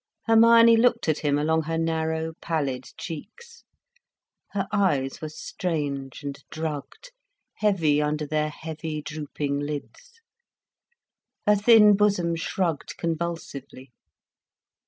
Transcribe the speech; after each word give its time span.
Hermione 0.25 0.77
looked 0.77 1.07
at 1.07 1.19
him 1.19 1.37
along 1.37 1.61
her 1.69 1.77
narrow, 1.77 2.33
pallid 2.41 2.85
cheeks. 2.97 3.63
Her 4.49 4.67
eyes 4.71 5.21
were 5.21 5.29
strange 5.29 6.23
and 6.23 6.43
drugged, 6.49 7.11
heavy 7.57 8.01
under 8.01 8.25
their 8.25 8.49
heavy, 8.49 9.03
drooping 9.03 9.59
lids. 9.59 10.19
Her 11.45 11.55
thin 11.55 11.95
bosom 11.95 12.35
shrugged 12.35 12.97
convulsively. 12.97 13.91